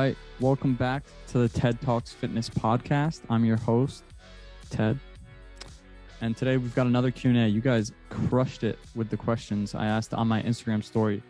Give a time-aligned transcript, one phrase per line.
[0.00, 3.20] right, welcome back to the Ted Talks Fitness podcast.
[3.28, 4.02] I'm your host,
[4.70, 4.98] Ted.
[6.22, 7.46] And today we've got another Q&A.
[7.46, 11.22] You guys crushed it with the questions I asked on my Instagram story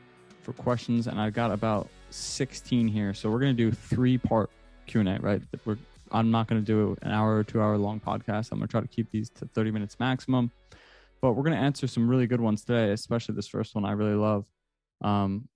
[0.42, 3.12] for questions and I've got about 16 here.
[3.12, 4.50] So we're going to do three-part
[4.86, 5.42] Q&A, right?
[5.64, 5.78] We're
[6.12, 8.52] I'm not going to do an hour or 2 hour long podcast.
[8.52, 10.52] I'm going to try to keep these to 30 minutes maximum.
[11.20, 13.92] But we're going to answer some really good ones today, especially this first one I
[13.92, 14.46] really love.
[15.00, 15.48] Um,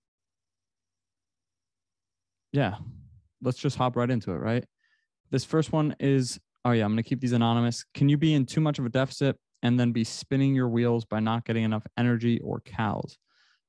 [2.51, 2.75] yeah,
[3.45, 4.65] let's just hop right into it, right?
[5.31, 7.85] This first one is oh, yeah, I'm going to keep these anonymous.
[7.93, 11.05] Can you be in too much of a deficit and then be spinning your wheels
[11.05, 13.19] by not getting enough energy or calories?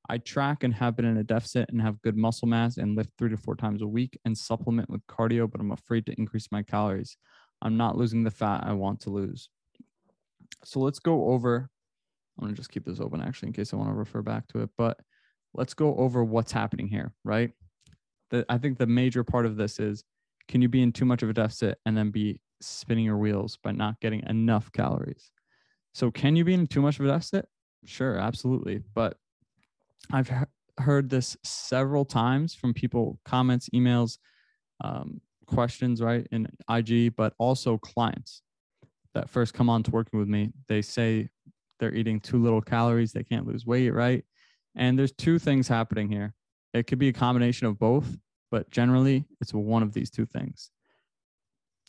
[0.09, 3.11] I track and have been in a deficit and have good muscle mass and lift
[3.17, 6.47] three to four times a week and supplement with cardio, but I'm afraid to increase
[6.51, 7.17] my calories.
[7.61, 9.49] I'm not losing the fat I want to lose.
[10.63, 11.69] So let's go over.
[12.37, 14.47] I'm going to just keep this open actually in case I want to refer back
[14.49, 14.99] to it, but
[15.53, 17.51] let's go over what's happening here, right?
[18.29, 20.03] The, I think the major part of this is
[20.47, 23.57] can you be in too much of a deficit and then be spinning your wheels
[23.61, 25.31] by not getting enough calories?
[25.93, 27.47] So, can you be in too much of a deficit?
[27.85, 28.81] Sure, absolutely.
[28.93, 29.17] But
[30.11, 30.31] I've
[30.79, 34.17] heard this several times from people, comments, emails,
[34.83, 38.41] um, questions, right, in IG, but also clients
[39.13, 40.51] that first come on to working with me.
[40.67, 41.29] They say
[41.79, 44.23] they're eating too little calories, they can't lose weight, right?
[44.75, 46.35] And there's two things happening here.
[46.73, 48.17] It could be a combination of both,
[48.51, 50.71] but generally it's one of these two things.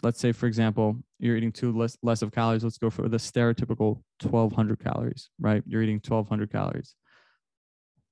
[0.03, 2.63] Let's say, for example, you're eating two less, less of calories.
[2.63, 5.63] Let's go for the stereotypical 1200 calories, right?
[5.67, 6.95] You're eating 1200 calories.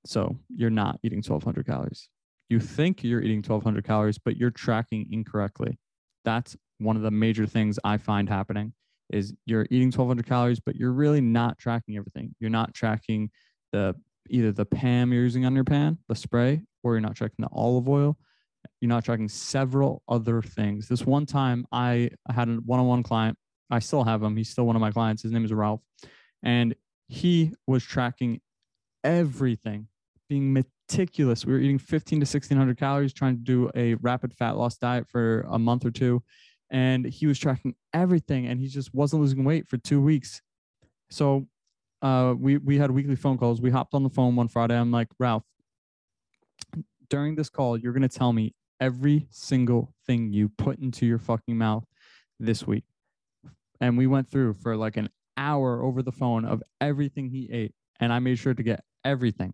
[0.05, 2.09] So you're not eating 1200 calories.
[2.49, 5.79] You think you're eating 1200 calories, but you're tracking incorrectly.
[6.25, 8.73] That's one of the major things I find happening
[9.11, 12.35] is you're eating 1200 calories, but you're really not tracking everything.
[12.39, 13.31] You're not tracking
[13.71, 13.95] the
[14.29, 17.49] either the PAM you're using on your pan, the spray, or you're not tracking the
[17.51, 18.17] olive oil.
[18.81, 20.87] You're not tracking several other things.
[20.87, 23.37] This one time, I had a one on one client.
[23.69, 24.37] I still have him.
[24.37, 25.23] He's still one of my clients.
[25.23, 25.81] His name is Ralph.
[26.43, 26.75] And
[27.07, 28.41] he was tracking
[29.03, 29.87] everything,
[30.29, 31.45] being meticulous.
[31.45, 35.07] We were eating 15 to 1600 calories, trying to do a rapid fat loss diet
[35.09, 36.23] for a month or two.
[36.69, 40.41] And he was tracking everything and he just wasn't losing weight for two weeks.
[41.09, 41.47] So
[42.01, 43.61] uh, we we had weekly phone calls.
[43.61, 44.75] We hopped on the phone one Friday.
[44.75, 45.43] I'm like, Ralph,
[47.09, 51.57] during this call, you're gonna tell me every single thing you put into your fucking
[51.57, 51.85] mouth
[52.39, 52.83] this week.
[53.81, 57.73] And we went through for like an hour over the phone of everything he ate,
[57.99, 59.53] and I made sure to get everything.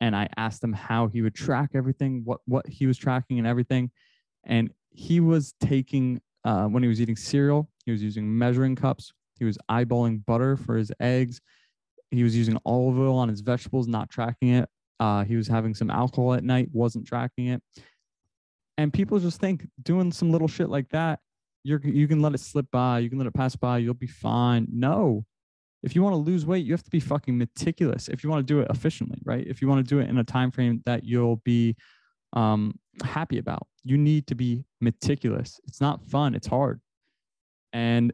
[0.00, 3.46] And I asked him how he would track everything, what what he was tracking, and
[3.46, 3.90] everything.
[4.44, 9.12] And he was taking uh, when he was eating cereal, he was using measuring cups
[9.38, 11.40] he was eyeballing butter for his eggs.
[12.10, 14.68] He was using olive oil on his vegetables, not tracking it.
[15.00, 17.62] Uh, he was having some alcohol at night, wasn't tracking it.
[18.78, 21.20] And people just think doing some little shit like that,
[21.62, 24.06] you're you can let it slip by, you can let it pass by, you'll be
[24.06, 24.66] fine.
[24.70, 25.24] No.
[25.82, 28.08] If you want to lose weight, you have to be fucking meticulous.
[28.08, 29.46] If you want to do it efficiently, right?
[29.46, 31.76] If you want to do it in a time frame that you'll be
[32.32, 35.60] um, happy about, you need to be meticulous.
[35.66, 36.80] It's not fun, it's hard.
[37.72, 38.12] And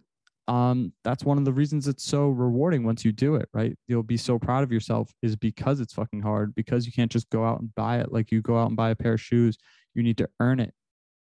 [0.51, 3.79] um, that's one of the reasons it's so rewarding once you do it, right?
[3.87, 7.31] You'll be so proud of yourself is because it's fucking hard, because you can't just
[7.31, 9.57] go out and buy it like you go out and buy a pair of shoes.
[9.95, 10.75] You need to earn it,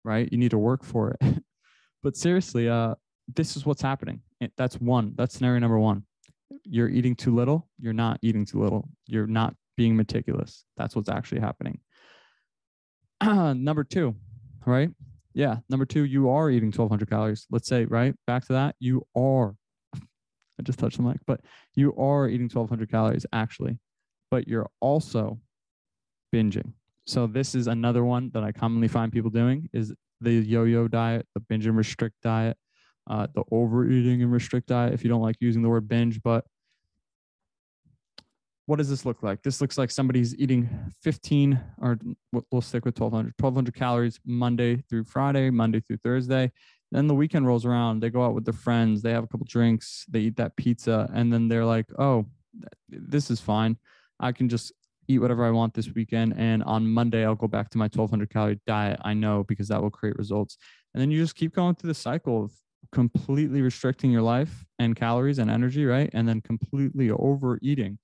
[0.02, 0.26] right?
[0.32, 1.42] You need to work for it.
[2.02, 2.94] but seriously, uh,
[3.36, 4.22] this is what's happening.
[4.56, 5.12] That's one.
[5.14, 6.04] That's scenario number one.
[6.64, 7.68] You're eating too little.
[7.78, 8.88] You're not eating too little.
[9.06, 10.64] You're not being meticulous.
[10.78, 11.80] That's what's actually happening.
[13.22, 14.16] number two,
[14.64, 14.88] right?
[15.34, 15.58] Yeah.
[15.68, 17.46] Number two, you are eating 1200 calories.
[17.50, 18.14] Let's say, right?
[18.26, 18.76] Back to that.
[18.78, 19.54] You are,
[19.94, 21.40] I just touched the mic, but
[21.74, 23.78] you are eating 1200 calories actually,
[24.30, 25.40] but you're also
[26.34, 26.72] binging.
[27.06, 31.26] So this is another one that I commonly find people doing is the yo-yo diet,
[31.34, 32.56] the binge and restrict diet,
[33.10, 34.94] uh, the overeating and restrict diet.
[34.94, 36.44] If you don't like using the word binge, but
[38.66, 39.42] what does this look like?
[39.42, 40.68] This looks like somebody's eating
[41.02, 41.98] 15, or
[42.50, 46.52] we'll stick with 1200, 1200 calories Monday through Friday, Monday through Thursday.
[46.92, 49.46] Then the weekend rolls around, they go out with their friends, they have a couple
[49.48, 52.26] drinks, they eat that pizza, and then they're like, oh,
[52.88, 53.78] this is fine.
[54.20, 54.72] I can just
[55.08, 56.34] eat whatever I want this weekend.
[56.36, 59.00] And on Monday, I'll go back to my 1200 calorie diet.
[59.02, 60.56] I know because that will create results.
[60.94, 62.52] And then you just keep going through the cycle of
[62.90, 66.10] completely restricting your life and calories and energy, right?
[66.12, 67.98] And then completely overeating.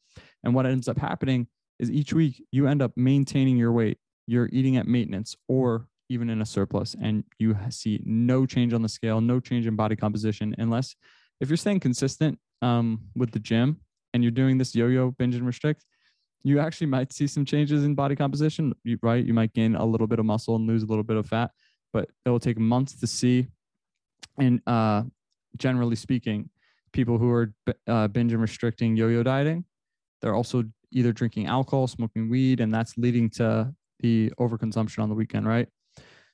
[0.44, 1.48] And what ends up happening
[1.78, 3.98] is each week you end up maintaining your weight.
[4.26, 8.82] You're eating at maintenance or even in a surplus, and you see no change on
[8.82, 10.96] the scale, no change in body composition, unless
[11.40, 13.78] if you're staying consistent um, with the gym
[14.14, 15.84] and you're doing this yo yo binge and restrict,
[16.42, 19.24] you actually might see some changes in body composition, right?
[19.24, 21.50] You might gain a little bit of muscle and lose a little bit of fat,
[21.92, 23.48] but it will take months to see.
[24.38, 25.02] And uh,
[25.56, 26.50] generally speaking,
[26.92, 27.52] people who are
[27.86, 29.64] uh, binge and restricting yo-yo dieting,
[30.20, 35.14] they're also either drinking alcohol, smoking weed, and that's leading to the overconsumption on the
[35.14, 35.68] weekend, right?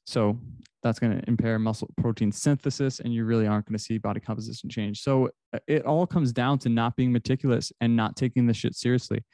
[0.07, 0.39] So
[0.83, 4.21] that's going to impair muscle protein synthesis, and you really aren't going to see body
[4.21, 5.01] composition change.
[5.01, 8.75] So uh, it all comes down to not being meticulous and not taking the shit
[8.75, 9.25] seriously.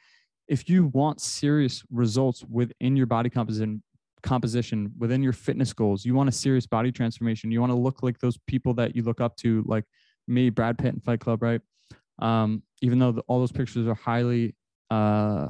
[0.47, 3.83] If you want serious results within your body composition,
[4.23, 7.51] composition within your fitness goals, you want a serious body transformation.
[7.51, 9.85] You want to look like those people that you look up to, like
[10.27, 11.61] me, Brad Pitt, and Fight Club, right?
[12.19, 14.55] Um, even though the, all those pictures are highly
[14.89, 15.49] uh,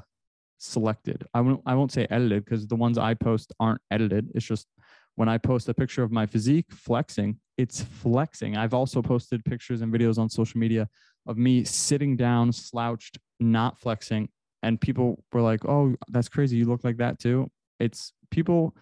[0.58, 4.30] selected, I won't I won't say edited because the ones I post aren't edited.
[4.34, 4.68] It's just
[5.16, 8.58] when I post a picture of my physique flexing, it's flexing.
[8.58, 10.88] I've also posted pictures and videos on social media
[11.28, 14.30] of me sitting down, slouched, not flexing.
[14.64, 16.58] And people were like, oh, that's crazy.
[16.58, 17.50] You look like that too.
[17.80, 18.76] It's people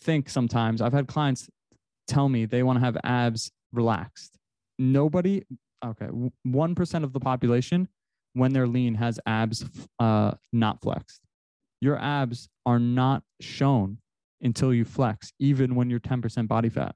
[0.00, 1.48] think sometimes, I've had clients
[2.06, 4.36] tell me they want to have abs relaxed.
[4.78, 5.42] Nobody,
[5.84, 6.08] okay,
[6.46, 7.88] 1% of the population,
[8.34, 9.64] when they're lean, has abs
[9.98, 11.20] uh, not flexed.
[11.80, 13.98] Your abs are not shown
[14.42, 16.94] until you flex, even when you're 10% body fat.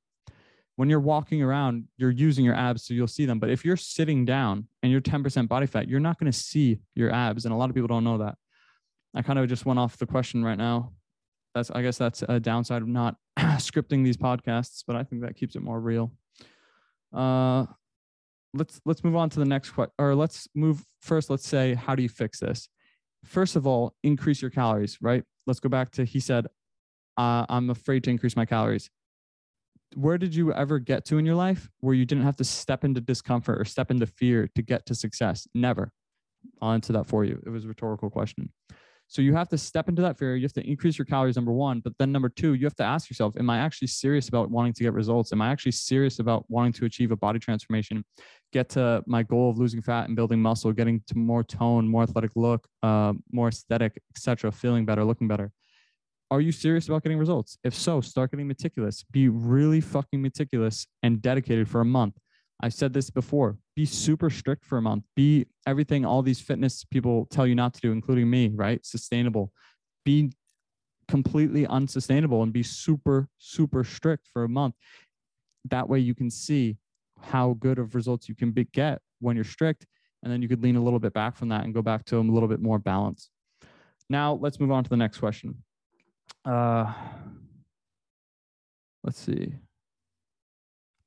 [0.77, 3.39] When you're walking around, you're using your abs so you'll see them.
[3.39, 6.81] But if you're sitting down and you're 10% body fat, you're not going to see
[6.95, 7.45] your abs.
[7.45, 8.37] And a lot of people don't know that.
[9.15, 10.93] I kind of just went off the question right now.
[11.55, 15.37] That's, I guess that's a downside of not scripting these podcasts, but I think that
[15.37, 16.13] keeps it more real.
[17.13, 17.67] Uh,
[18.55, 21.31] let's let's move on to the next question, or let's move first.
[21.31, 22.69] Let's say, how do you fix this?
[23.25, 24.99] First of all, increase your calories.
[25.01, 25.23] Right.
[25.47, 26.47] Let's go back to he said,
[27.17, 28.91] uh, I'm afraid to increase my calories.
[29.95, 32.83] Where did you ever get to in your life where you didn't have to step
[32.83, 35.47] into discomfort or step into fear to get to success?
[35.55, 35.93] Never.
[36.61, 37.41] I'll answer that for you.
[37.47, 38.53] It was a rhetorical question.
[39.09, 40.35] So you have to step into that fear.
[40.35, 41.81] You have to increase your calories, number one.
[41.81, 44.73] But then number two, you have to ask yourself, am I actually serious about wanting
[44.75, 45.33] to get results?
[45.33, 48.05] Am I actually serious about wanting to achieve a body transformation,
[48.53, 52.03] get to my goal of losing fat and building muscle, getting to more tone, more
[52.03, 55.53] athletic look, uh, more aesthetic, etc., feeling better, looking better?
[56.31, 57.59] Are you serious about getting results?
[57.63, 59.05] If so, start getting meticulous.
[59.13, 62.15] Be really fucking meticulous and dedicated for a month.
[62.61, 63.59] I've said this before.
[63.77, 65.05] Be super strict for a month.
[65.17, 68.85] Be everything all these fitness people tell you not to do, including me, right?
[68.85, 69.53] Sustainable.
[70.05, 70.33] Be
[71.09, 74.75] completely unsustainable and be super, super strict for a month.
[75.67, 76.77] That way you can see
[77.21, 79.87] how good of results you can be, get when you're strict.
[80.23, 82.19] And then you could lean a little bit back from that and go back to
[82.19, 83.31] a little bit more balance.
[84.09, 85.63] Now let's move on to the next question.
[86.45, 86.93] Uh,
[89.03, 89.55] let's see.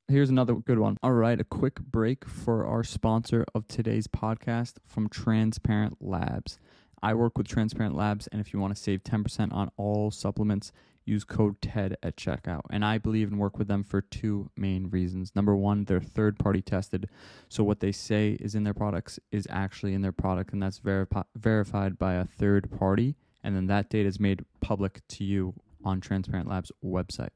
[0.08, 0.96] Here's another good one.
[1.02, 6.58] All right, a quick break for our sponsor of today's podcast from Transparent Labs.
[7.02, 10.72] I work with Transparent Labs, and if you want to save 10% on all supplements,
[11.04, 12.62] use code TED at checkout.
[12.70, 15.32] And I believe and work with them for two main reasons.
[15.36, 17.10] Number one, they're third party tested.
[17.48, 20.78] So what they say is in their products is actually in their product, and that's
[20.78, 21.06] veri-
[21.36, 26.00] verified by a third party and then that data is made public to you on
[26.00, 27.30] Transparent Labs website.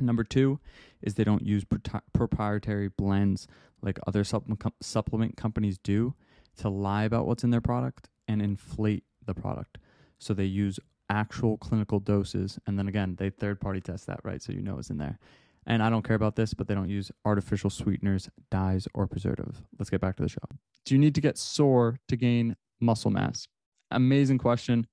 [0.00, 0.58] Number two
[1.02, 1.64] is they don't use
[2.12, 3.46] proprietary blends
[3.82, 6.14] like other supplement companies do
[6.56, 9.78] to lie about what's in their product and inflate the product.
[10.18, 10.78] So they use
[11.10, 14.42] actual clinical doses, and then again, they third party test that, right?
[14.42, 15.18] So you know it's in there.
[15.66, 19.60] And I don't care about this, but they don't use artificial sweeteners, dyes, or preservatives.
[19.78, 20.38] Let's get back to the show.
[20.84, 23.46] Do you need to get sore to gain muscle mass?
[23.90, 24.86] Amazing question.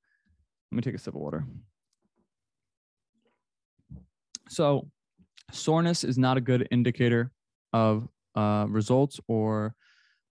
[0.71, 1.45] Let me take a sip of water.
[4.49, 4.89] So,
[5.51, 7.31] soreness is not a good indicator
[7.73, 9.75] of uh, results or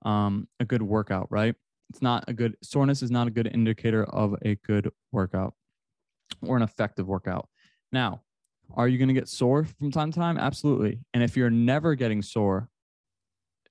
[0.04, 1.54] um, a good workout, right?
[1.90, 5.54] It's not a good soreness is not a good indicator of a good workout
[6.42, 7.48] or an effective workout.
[7.92, 8.22] Now,
[8.74, 10.36] are you going to get sore from time to time?
[10.36, 11.00] Absolutely.
[11.14, 12.68] And if you're never getting sore,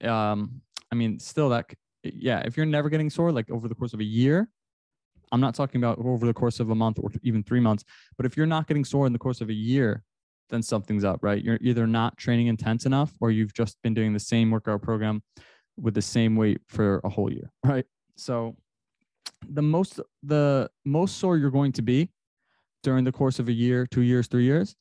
[0.04, 0.62] um,
[0.92, 1.72] I mean, still that,
[2.04, 4.50] yeah, if you're never getting sore, like over the course of a year,
[5.32, 7.84] I'm not talking about over the course of a month or even three months,
[8.16, 10.04] but if you're not getting sore in the course of a year,
[10.50, 11.44] then something's up, right?
[11.44, 15.22] You're either not training intense enough or you've just been doing the same workout program
[15.78, 17.86] with the same weight for a whole year, right?
[18.16, 18.56] So
[19.48, 22.10] the most the most sore you're going to be
[22.84, 24.76] during the course of a year, two years, three years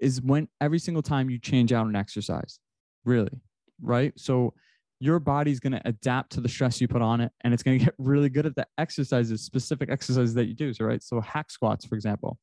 [0.00, 2.58] is when every single time you change out an exercise.
[3.04, 3.40] Really.
[3.80, 4.12] Right.
[4.16, 4.54] So
[4.98, 7.78] your body's going to adapt to the stress you put on it and it's going
[7.78, 11.20] to get really good at the exercises specific exercises that you do so right so
[11.20, 12.38] hack squats for example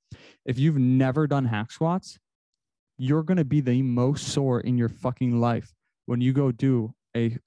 [0.45, 2.19] if you've never done hack squats
[3.03, 5.73] you're going to be the most sore in your fucking life
[6.05, 7.37] when you go do a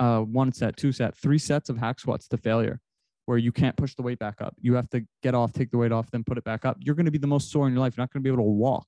[0.00, 2.80] uh, one set two set three sets of hack squats to failure
[3.26, 4.54] where you can't push the weight back up.
[4.60, 6.76] You have to get off, take the weight off, then put it back up.
[6.80, 7.96] You're going to be the most sore in your life.
[7.96, 8.86] You're not going to be able to walk.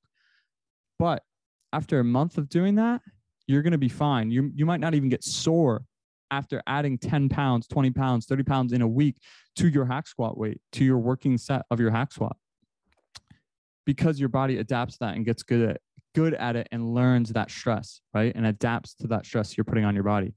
[0.98, 1.22] But
[1.72, 3.00] after a month of doing that,
[3.46, 4.30] you're going to be fine.
[4.30, 5.84] You, you might not even get sore
[6.30, 9.16] after adding 10 pounds, 20 pounds, 30 pounds in a week
[9.56, 12.36] to your hack squat weight, to your working set of your hack squat.
[13.86, 15.80] Because your body adapts that and gets good at
[16.16, 18.32] good at it and learns that stress, right?
[18.34, 20.32] And adapts to that stress you're putting on your body.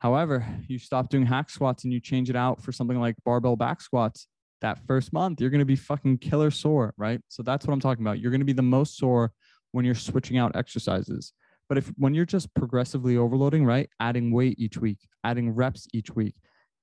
[0.00, 3.56] However, you stop doing hack squats and you change it out for something like barbell
[3.56, 4.26] back squats.
[4.60, 7.20] That first month, you're going to be fucking killer sore, right?
[7.28, 8.20] So that's what I'm talking about.
[8.20, 9.32] You're going to be the most sore
[9.72, 11.32] when you're switching out exercises.
[11.70, 16.14] But if when you're just progressively overloading, right, adding weight each week, adding reps each
[16.14, 16.34] week,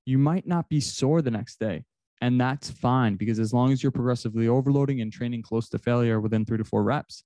[0.06, 1.84] you might not be sore the next day.
[2.22, 6.20] And that's fine because as long as you're progressively overloading and training close to failure
[6.20, 7.24] within three to four reps,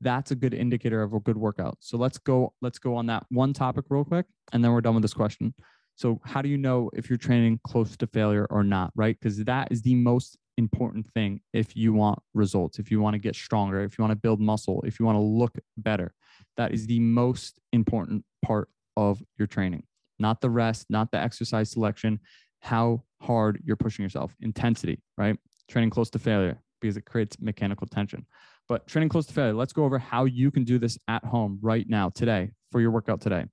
[0.00, 1.76] that's a good indicator of a good workout.
[1.80, 4.94] So let's go, let's go on that one topic real quick, and then we're done
[4.94, 5.54] with this question.
[5.96, 9.18] So how do you know if you're training close to failure or not, right?
[9.20, 13.18] Because that is the most important thing if you want results, if you want to
[13.18, 16.14] get stronger, if you want to build muscle, if you want to look better.
[16.56, 19.84] That is the most important part of your training,
[20.18, 22.20] not the rest, not the exercise selection,
[22.60, 25.38] how hard you're pushing yourself, intensity, right?
[25.68, 28.26] Training close to failure because it creates mechanical tension.
[28.70, 31.58] But training close to failure, let's go over how you can do this at home
[31.60, 33.46] right now, today, for your workout today.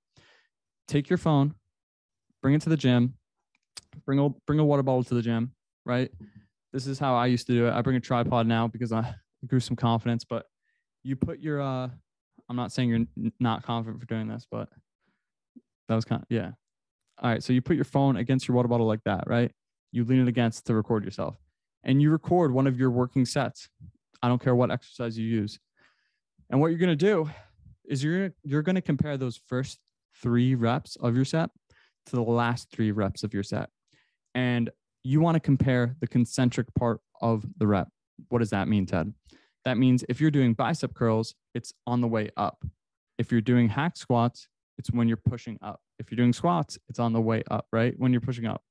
[0.88, 1.56] Take your phone,
[2.44, 3.16] bring it to the gym,
[4.06, 5.54] bring a, bring a water bottle to the gym,
[5.88, 6.12] right?
[6.72, 7.74] This is how I used to do it.
[7.74, 9.16] I bring a tripod now because I
[9.48, 10.46] grew some confidence, but
[11.02, 11.90] you put your, uh,
[12.48, 14.70] I'm not saying you're not confident for doing this, but
[15.90, 16.52] that was kind of, yeah.
[17.24, 17.42] All right.
[17.42, 19.52] So you put your phone against your water bottle like that, right?
[19.92, 21.38] You lean it against to record yourself
[21.84, 23.68] and you record one of your working sets.
[24.22, 25.60] I don't care what exercise you use.
[26.50, 27.30] And what you're going to do
[27.86, 29.80] is you're you're going to compare those first
[30.22, 31.50] 3 reps of your set
[32.08, 33.70] to the last 3 reps of your set.
[34.36, 34.70] And
[35.04, 37.88] you want to compare the concentric part of the rep.
[38.30, 39.14] What does that mean, Ted?
[39.66, 42.64] That means if you're doing bicep curls, it's on the way up.
[43.18, 44.48] If you're doing hack squats,
[44.78, 45.82] it's when you're pushing up.
[46.00, 47.94] If you're doing squats, it's on the way up, right?
[47.98, 48.62] When you're pushing up.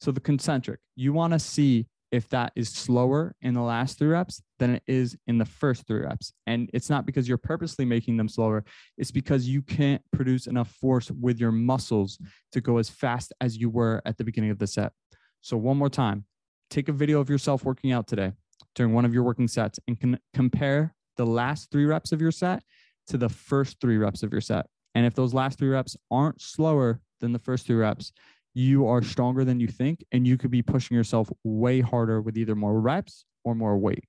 [0.00, 4.06] So the concentric, you want to see if that is slower in the last three
[4.06, 6.32] reps than it is in the first three reps.
[6.46, 8.64] And it's not because you're purposely making them slower,
[8.96, 12.16] it's because you can't produce enough force with your muscles
[12.52, 14.92] to go as fast as you were at the beginning of the set.
[15.40, 16.24] So, one more time
[16.70, 18.32] take a video of yourself working out today
[18.76, 22.30] during one of your working sets and can compare the last three reps of your
[22.30, 22.62] set
[23.08, 24.66] to the first three reps of your set.
[24.94, 28.12] And if those last three reps aren't slower than the first three reps,
[28.54, 32.38] you are stronger than you think, and you could be pushing yourself way harder with
[32.38, 34.04] either more reps or more weight.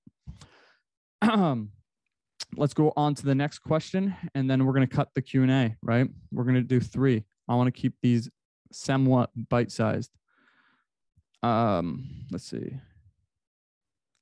[2.57, 5.41] Let's go on to the next question, and then we're going to cut the Q
[5.41, 5.75] and A.
[5.81, 6.07] Right?
[6.31, 7.25] We're going to do three.
[7.49, 8.29] I want to keep these
[8.71, 10.11] somewhat bite-sized.
[11.43, 12.77] Um, let's see.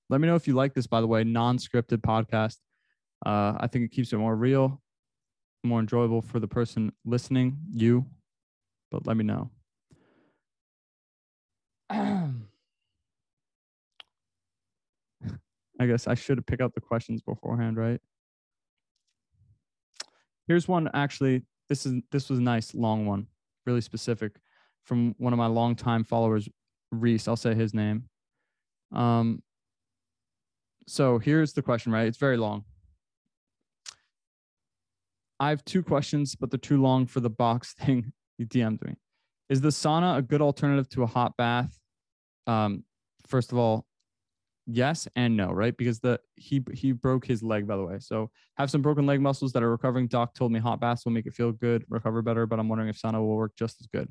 [0.09, 0.87] Let me know if you like this.
[0.87, 2.57] By the way, non-scripted podcast.
[3.25, 4.81] Uh, I think it keeps it more real,
[5.63, 8.05] more enjoyable for the person listening, you.
[8.91, 9.49] But let me know.
[15.79, 17.99] I guess I should have picked out the questions beforehand, right?
[20.47, 21.43] Here's one actually.
[21.69, 23.27] This is this was a nice long one,
[23.65, 24.33] really specific,
[24.83, 26.47] from one of my longtime followers,
[26.91, 27.27] Reese.
[27.27, 28.09] I'll say his name.
[28.91, 29.41] Um.
[30.85, 32.07] So here's the question, right?
[32.07, 32.65] It's very long.
[35.39, 38.95] I have two questions, but they're too long for the box thing you DM'd me.
[39.53, 41.79] Is the sauna a good alternative to a hot bath?
[42.48, 42.86] Um,
[43.27, 43.86] first of all,
[44.65, 45.77] yes and no, right?
[45.77, 48.00] Because the he he broke his leg, by the way.
[48.00, 50.07] So have some broken leg muscles that are recovering.
[50.07, 52.89] Doc told me hot baths will make it feel good, recover better, but I'm wondering
[52.89, 54.10] if sauna will work just as good.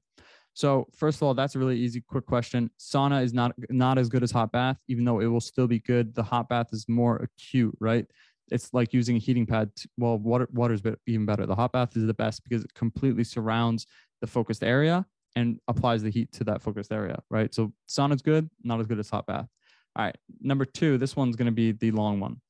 [0.54, 2.70] So first of all, that's a really easy, quick question.
[2.78, 5.80] Sauna is not not as good as hot bath, even though it will still be
[5.80, 6.14] good.
[6.14, 8.06] The hot bath is more acute, right?
[8.52, 9.74] It's like using a heating pad.
[9.74, 11.46] To, well, water water is even better.
[11.46, 13.88] The hot bath is the best because it completely surrounds
[14.20, 15.04] the focused area
[15.36, 17.54] and applies the heat to that focused area, right?
[17.54, 19.48] So sauna's good, not as good as hot bath.
[19.96, 22.40] All right, number two, this one's going to be the long one.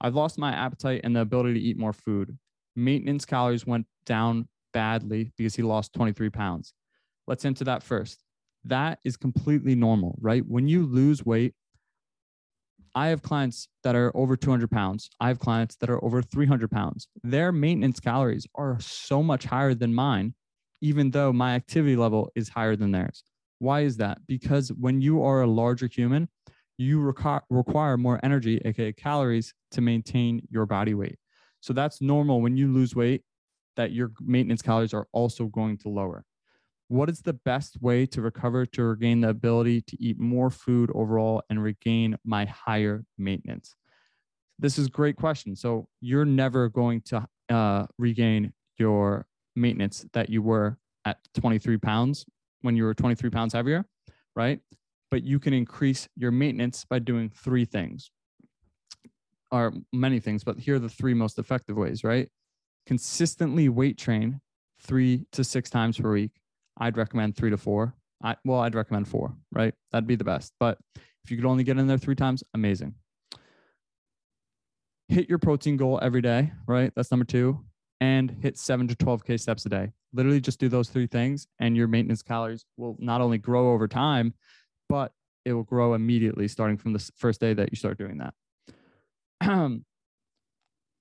[0.00, 2.36] I've lost my appetite and the ability to eat more food.
[2.74, 6.74] Maintenance calories went down badly because he lost 23 pounds.
[7.26, 8.22] Let's into that first.
[8.64, 10.44] That is completely normal, right?
[10.46, 11.54] When you lose weight,
[12.94, 15.08] I have clients that are over 200 pounds.
[15.18, 17.08] I have clients that are over 300 pounds.
[17.22, 20.34] Their maintenance calories are so much higher than mine,
[20.82, 23.22] even though my activity level is higher than theirs.
[23.60, 24.18] Why is that?
[24.26, 26.28] Because when you are a larger human,
[26.76, 31.18] you require, require more energy, aka calories, to maintain your body weight.
[31.60, 33.22] So that's normal when you lose weight,
[33.76, 36.24] that your maintenance calories are also going to lower.
[36.88, 40.90] What is the best way to recover to regain the ability to eat more food
[40.94, 43.76] overall and regain my higher maintenance?
[44.58, 45.54] This is a great question.
[45.56, 52.24] So you're never going to uh, regain your maintenance that you were at 23 pounds
[52.62, 53.84] when you were 23 pounds heavier,
[54.34, 54.60] right?
[55.10, 58.10] But you can increase your maintenance by doing three things
[59.50, 62.28] or many things, but here are the three most effective ways, right?
[62.86, 64.40] Consistently weight train
[64.80, 66.32] three to six times per week.
[66.78, 67.94] I'd recommend three to four.
[68.22, 69.74] I, well, I'd recommend four, right?
[69.90, 70.52] That'd be the best.
[70.58, 70.78] But
[71.24, 72.94] if you could only get in there three times, amazing.
[75.08, 76.92] Hit your protein goal every day, right?
[76.96, 77.60] That's number two.
[78.02, 79.92] And hit seven to 12K steps a day.
[80.12, 83.86] Literally just do those three things, and your maintenance calories will not only grow over
[83.86, 84.34] time,
[84.88, 85.12] but
[85.44, 88.34] it will grow immediately starting from the first day that you start doing that.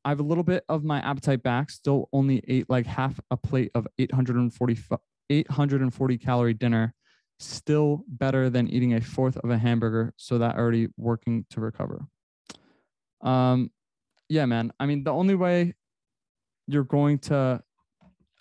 [0.06, 1.72] I have a little bit of my appetite back.
[1.72, 4.78] Still only ate like half a plate of 840,
[5.32, 6.94] 840 calorie dinner.
[7.40, 10.14] Still better than eating a fourth of a hamburger.
[10.18, 12.06] So that already working to recover.
[13.22, 13.72] Um,
[14.30, 14.72] yeah, man.
[14.80, 15.74] I mean, the only way
[16.68, 17.62] you're going to,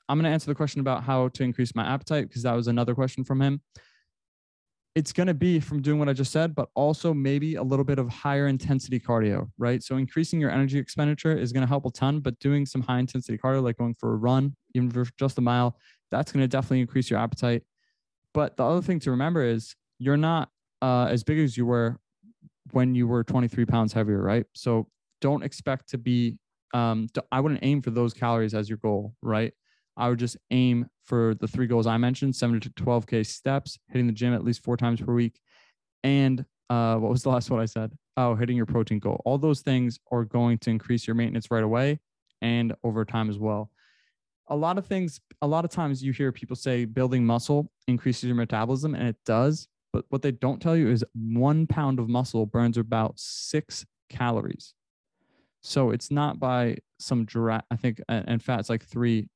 [0.09, 2.69] I'm going to answer the question about how to increase my appetite because that was
[2.69, 3.61] another question from him
[4.95, 7.85] it's going to be from doing what I just said, but also maybe a little
[7.85, 9.83] bit of higher intensity cardio, right?
[9.83, 12.99] So increasing your energy expenditure is going to help a ton, but doing some high
[12.99, 15.77] intensity cardio, like going for a run, even for just a mile,
[16.11, 17.62] that's going to definitely increase your appetite.
[18.35, 20.49] But the other thing to remember is you're not
[20.83, 21.99] uh, as big as you were
[22.73, 24.45] when you were 23 pounds heavier, right?
[24.55, 24.89] So
[25.21, 26.37] don't expect to be,
[26.73, 29.53] um, to, I wouldn't aim for those calories as your goal, right?
[29.97, 33.79] I would just aim for the three goals I mentioned: seven to twelve k steps,
[33.89, 35.41] hitting the gym at least four times per week,
[36.05, 37.93] and uh, what was the last one I said?
[38.17, 39.21] Oh, hitting your protein goal.
[39.25, 42.00] All those things are going to increase your maintenance right away
[42.41, 43.71] and over time as well.
[44.49, 48.25] A lot of things, a lot of times you hear people say building muscle increases
[48.25, 49.69] your metabolism, and it does.
[49.93, 54.75] But what they don't tell you is one pound of muscle burns about six calories.
[55.62, 59.28] So it's not by some direct, I think, and fat's like three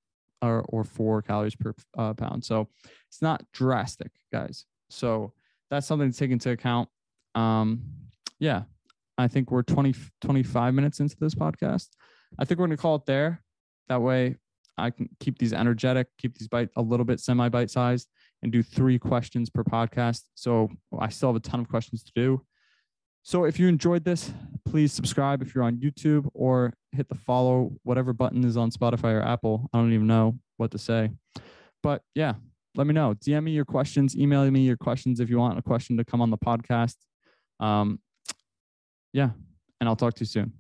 [0.42, 2.44] or, or four calories per uh, pound.
[2.44, 2.68] So
[3.08, 4.64] it's not drastic, guys.
[4.90, 5.32] So
[5.70, 6.88] that's something to take into account.
[7.34, 7.82] Um,
[8.38, 8.62] yeah,
[9.18, 11.88] I think we're 20, 25 minutes into this podcast.
[12.38, 13.42] I think we're going to call it there.
[13.88, 14.36] That way
[14.76, 18.08] I can keep these energetic, keep these bite a little bit semi bite sized
[18.42, 20.22] and do three questions per podcast.
[20.34, 22.42] So I still have a ton of questions to do.
[23.24, 24.30] So if you enjoyed this,
[24.66, 29.14] please subscribe if you're on YouTube or hit the follow, whatever button is on Spotify
[29.14, 29.68] or Apple.
[29.72, 31.10] I don't even know what to say.
[31.82, 32.34] But yeah,
[32.76, 33.14] let me know.
[33.14, 36.20] DM me your questions, email me your questions if you want a question to come
[36.20, 36.96] on the podcast.
[37.60, 37.98] Um,
[39.14, 39.30] yeah,
[39.80, 40.52] and I'll talk to you soon.